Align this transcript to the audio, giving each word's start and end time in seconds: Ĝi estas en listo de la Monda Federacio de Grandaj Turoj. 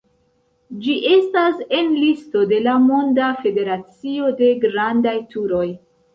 Ĝi 0.85 0.95
estas 1.15 1.59
en 1.79 1.91
listo 1.97 2.41
de 2.53 2.59
la 2.69 2.73
Monda 2.87 3.29
Federacio 3.45 4.33
de 4.43 4.51
Grandaj 4.67 5.17
Turoj. 5.37 5.65